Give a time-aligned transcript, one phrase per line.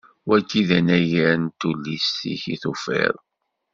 [0.29, 3.13] Wagi anagar deg Tullist-ik i t-ufiɣ.